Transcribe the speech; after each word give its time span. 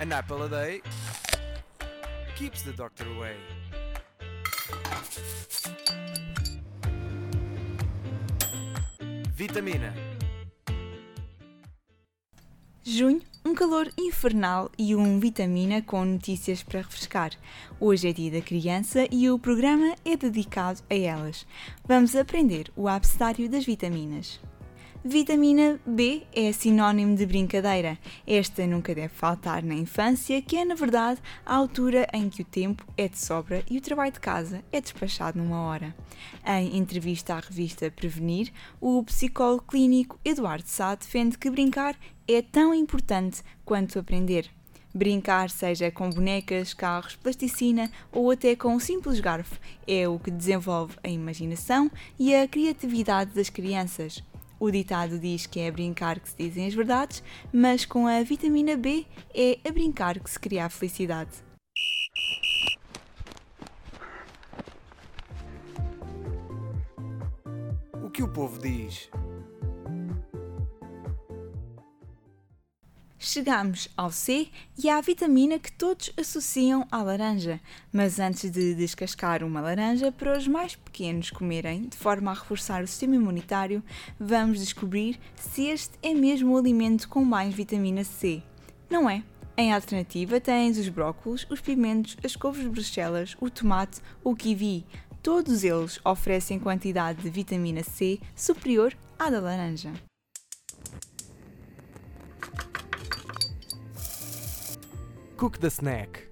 An 0.00 0.12
apple 0.12 0.42
a 0.42 0.48
day 0.48 0.82
keeps 2.34 2.62
the 2.62 2.72
doctor 2.72 3.06
away. 3.16 3.36
Vitamina. 9.36 9.94
Junho, 12.82 13.22
um 13.44 13.54
calor 13.54 13.88
infernal 13.96 14.68
e 14.76 14.96
um 14.96 15.20
vitamina 15.20 15.80
com 15.80 16.04
notícias 16.04 16.62
para 16.62 16.80
refrescar. 16.80 17.30
Hoje 17.78 18.08
é 18.08 18.12
dia 18.12 18.32
da 18.32 18.40
criança 18.40 19.06
e 19.12 19.30
o 19.30 19.38
programa 19.38 19.94
é 20.04 20.16
dedicado 20.16 20.82
a 20.90 20.94
elas. 20.94 21.46
Vamos 21.86 22.16
aprender 22.16 22.70
o 22.76 22.88
abecedário 22.88 23.48
das 23.48 23.64
vitaminas. 23.64 24.40
Vitamina 25.06 25.78
B 25.84 26.22
é 26.34 26.50
sinónimo 26.50 27.14
de 27.14 27.26
brincadeira. 27.26 27.98
Esta 28.26 28.66
nunca 28.66 28.94
deve 28.94 29.10
faltar 29.10 29.62
na 29.62 29.74
infância, 29.74 30.40
que 30.40 30.56
é, 30.56 30.64
na 30.64 30.74
verdade, 30.74 31.20
a 31.44 31.54
altura 31.54 32.08
em 32.10 32.30
que 32.30 32.40
o 32.40 32.44
tempo 32.44 32.86
é 32.96 33.06
de 33.06 33.18
sobra 33.18 33.62
e 33.70 33.76
o 33.76 33.82
trabalho 33.82 34.12
de 34.12 34.20
casa 34.20 34.64
é 34.72 34.80
despachado 34.80 35.38
numa 35.38 35.60
hora. 35.60 35.94
Em 36.46 36.78
entrevista 36.78 37.34
à 37.34 37.40
revista 37.40 37.90
Prevenir, 37.90 38.50
o 38.80 39.04
psicólogo 39.04 39.64
clínico 39.68 40.18
Eduardo 40.24 40.66
Sá 40.66 40.94
defende 40.94 41.36
que 41.36 41.50
brincar 41.50 41.94
é 42.26 42.40
tão 42.40 42.72
importante 42.72 43.42
quanto 43.62 43.98
aprender. 43.98 44.48
Brincar, 44.94 45.50
seja 45.50 45.90
com 45.90 46.08
bonecas, 46.08 46.72
carros, 46.72 47.14
plasticina 47.14 47.90
ou 48.10 48.30
até 48.30 48.56
com 48.56 48.74
um 48.74 48.80
simples 48.80 49.20
garfo, 49.20 49.60
é 49.86 50.08
o 50.08 50.18
que 50.18 50.30
desenvolve 50.30 50.96
a 51.04 51.10
imaginação 51.10 51.90
e 52.18 52.34
a 52.34 52.48
criatividade 52.48 53.34
das 53.34 53.50
crianças. 53.50 54.24
O 54.58 54.70
ditado 54.70 55.18
diz 55.18 55.46
que 55.46 55.60
é 55.60 55.68
a 55.68 55.72
brincar 55.72 56.20
que 56.20 56.28
se 56.28 56.36
dizem 56.36 56.66
as 56.66 56.74
verdades, 56.74 57.22
mas 57.52 57.84
com 57.84 58.06
a 58.06 58.22
vitamina 58.22 58.76
B 58.76 59.04
é 59.34 59.58
a 59.66 59.72
brincar 59.72 60.18
que 60.18 60.30
se 60.30 60.38
cria 60.38 60.66
a 60.66 60.70
felicidade. 60.70 61.30
O 68.02 68.10
que 68.10 68.22
o 68.22 68.28
povo 68.28 68.58
diz? 68.60 69.10
Chegamos 73.26 73.88
ao 73.96 74.12
C 74.12 74.48
e 74.76 74.86
à 74.90 75.00
vitamina 75.00 75.58
que 75.58 75.72
todos 75.72 76.12
associam 76.14 76.86
à 76.92 77.02
laranja. 77.02 77.58
Mas 77.90 78.20
antes 78.20 78.50
de 78.50 78.74
descascar 78.74 79.42
uma 79.42 79.62
laranja 79.62 80.12
para 80.12 80.36
os 80.36 80.46
mais 80.46 80.76
pequenos 80.76 81.30
comerem, 81.30 81.88
de 81.88 81.96
forma 81.96 82.30
a 82.30 82.34
reforçar 82.34 82.84
o 82.84 82.86
sistema 82.86 83.14
imunitário, 83.16 83.82
vamos 84.20 84.60
descobrir 84.60 85.18
se 85.36 85.62
este 85.68 85.98
é 86.02 86.12
mesmo 86.12 86.52
o 86.52 86.58
alimento 86.58 87.08
com 87.08 87.24
mais 87.24 87.54
vitamina 87.54 88.04
C. 88.04 88.42
Não 88.90 89.08
é? 89.08 89.22
Em 89.56 89.72
alternativa, 89.72 90.38
tens 90.38 90.76
os 90.76 90.90
brócolos, 90.90 91.46
os 91.48 91.62
pimentos, 91.62 92.18
as 92.22 92.36
couves 92.36 92.62
de 92.62 92.68
Bruxelas, 92.68 93.38
o 93.40 93.48
tomate, 93.48 94.02
o 94.22 94.36
kiwi. 94.36 94.84
Todos 95.22 95.64
eles 95.64 95.98
oferecem 96.04 96.58
quantidade 96.58 97.22
de 97.22 97.30
vitamina 97.30 97.82
C 97.82 98.20
superior 98.36 98.94
à 99.18 99.30
da 99.30 99.40
laranja. 99.40 99.94
Cook 105.44 105.58
the 105.58 105.68
snack. 105.68 106.22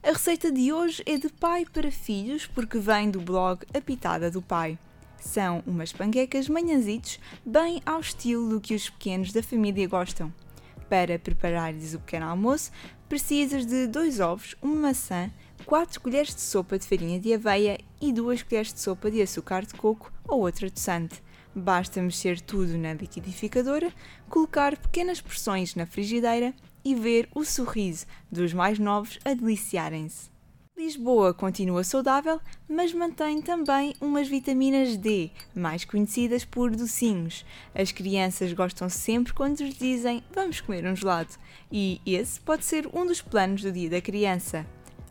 A 0.00 0.12
receita 0.12 0.52
de 0.52 0.72
hoje 0.72 1.02
é 1.04 1.18
de 1.18 1.28
pai 1.28 1.66
para 1.66 1.90
filhos 1.90 2.46
porque 2.46 2.78
vem 2.78 3.10
do 3.10 3.20
blog 3.20 3.66
A 3.74 3.80
Pitada 3.80 4.30
do 4.30 4.40
Pai. 4.40 4.78
São 5.18 5.60
umas 5.66 5.92
panquecas 5.92 6.48
manhãzitos 6.48 7.18
bem 7.44 7.82
ao 7.84 7.98
estilo 7.98 8.48
do 8.48 8.60
que 8.60 8.76
os 8.76 8.90
pequenos 8.90 9.32
da 9.32 9.42
família 9.42 9.88
gostam. 9.88 10.32
Para 10.88 11.18
preparares 11.18 11.94
o 11.94 11.98
pequeno 11.98 12.26
almoço, 12.26 12.70
precisas 13.08 13.66
de 13.66 13.88
dois 13.88 14.20
ovos, 14.20 14.54
uma 14.62 14.76
maçã, 14.76 15.32
4 15.66 16.00
colheres 16.00 16.32
de 16.32 16.42
sopa 16.42 16.78
de 16.78 16.86
farinha 16.86 17.18
de 17.18 17.34
aveia 17.34 17.76
e 18.00 18.12
2 18.12 18.44
colheres 18.44 18.72
de 18.72 18.78
sopa 18.78 19.10
de 19.10 19.20
açúcar 19.20 19.66
de 19.66 19.74
coco 19.74 20.12
ou 20.28 20.42
outro 20.42 20.68
adoçante. 20.68 21.20
Basta 21.54 22.00
mexer 22.00 22.40
tudo 22.40 22.78
na 22.78 22.92
liquidificadora, 22.92 23.92
colocar 24.28 24.76
pequenas 24.76 25.20
porções 25.20 25.74
na 25.74 25.84
frigideira 25.84 26.54
e 26.84 26.94
ver 26.94 27.28
o 27.34 27.44
sorriso 27.44 28.06
dos 28.30 28.52
mais 28.52 28.78
novos 28.78 29.18
a 29.24 29.34
deliciarem-se. 29.34 30.30
Lisboa 30.80 31.34
continua 31.34 31.84
saudável, 31.84 32.40
mas 32.66 32.94
mantém 32.94 33.42
também 33.42 33.94
umas 34.00 34.28
vitaminas 34.28 34.96
D, 34.96 35.30
mais 35.54 35.84
conhecidas 35.84 36.42
por 36.42 36.74
docinhos. 36.74 37.44
As 37.74 37.92
crianças 37.92 38.50
gostam 38.54 38.88
sempre 38.88 39.34
quando 39.34 39.60
lhes 39.60 39.74
dizem 39.74 40.24
vamos 40.32 40.62
comer 40.62 40.86
um 40.86 40.96
gelado, 40.96 41.34
e 41.70 42.00
esse 42.06 42.40
pode 42.40 42.64
ser 42.64 42.88
um 42.94 43.04
dos 43.04 43.20
planos 43.20 43.60
do 43.60 43.70
dia 43.70 43.90
da 43.90 44.00
criança. 44.00 44.64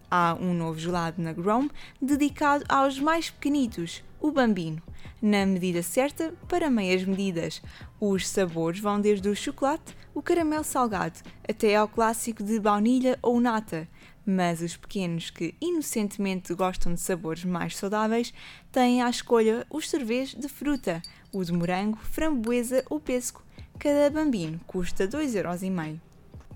Há 0.10 0.36
um 0.42 0.56
novo 0.56 0.80
gelado 0.80 1.22
na 1.22 1.34
Grom 1.34 1.70
dedicado 2.02 2.66
aos 2.68 3.00
mais 3.00 3.30
pequenitos, 3.30 4.04
o 4.20 4.32
bambino, 4.32 4.82
na 5.22 5.46
medida 5.46 5.84
certa 5.84 6.34
para 6.48 6.70
meias 6.70 7.04
medidas. 7.04 7.62
Os 8.00 8.28
sabores 8.28 8.80
vão 8.80 9.00
desde 9.00 9.28
o 9.30 9.36
chocolate, 9.36 9.96
o 10.14 10.22
caramelo 10.22 10.64
salgado, 10.64 11.20
até 11.48 11.76
ao 11.76 11.88
clássico 11.88 12.44
de 12.44 12.60
baunilha 12.60 13.18
ou 13.22 13.40
nata. 13.40 13.88
Mas 14.26 14.62
os 14.62 14.78
pequenos 14.78 15.30
que 15.30 15.56
inocentemente 15.60 16.54
gostam 16.54 16.94
de 16.94 17.00
sabores 17.00 17.44
mais 17.44 17.76
saudáveis 17.76 18.34
têm 18.72 19.02
à 19.02 19.10
escolha 19.10 19.66
os 19.70 19.90
sorvetes 19.90 20.36
de 20.36 20.48
fruta, 20.48 21.02
o 21.34 21.44
de 21.44 21.52
morango, 21.52 21.98
framboesa 21.98 22.84
ou 22.90 23.00
pêssego. 23.00 23.42
Cada 23.80 24.10
bambino 24.10 24.60
custa 24.68 25.08
2,5€. 25.08 26.09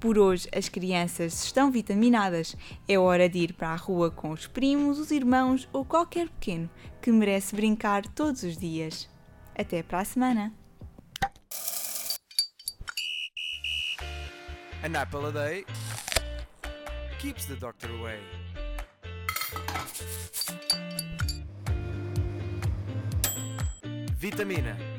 Por 0.04 0.20
hoje 0.20 0.50
as 0.54 0.68
crianças 0.68 1.46
estão 1.46 1.72
vitaminadas. 1.72 2.58
É 2.90 3.00
hora 3.00 3.30
de 3.30 3.40
ir 3.40 3.54
para 3.54 3.70
a 3.70 3.78
rua 3.78 4.12
com 4.12 4.32
os 4.32 4.46
primos, 4.46 5.00
os 5.00 5.12
irmãos 5.12 5.70
ou 5.72 5.86
qualquer 5.86 6.28
pequeno 6.28 6.70
que 7.02 7.10
merece 7.10 7.56
brincar 7.56 8.06
todos 8.08 8.44
os 8.44 8.58
dias. 8.58 9.10
Até 9.58 9.82
para 9.82 10.00
a 10.02 10.04
semana! 10.04 10.52
An 14.84 14.94
apple 14.94 15.26
a 15.28 15.32
day 15.32 15.66
keeps 17.18 17.46
the 17.46 17.56
doctor 17.56 17.90
away. 17.92 18.20
Vitamina. 24.18 24.93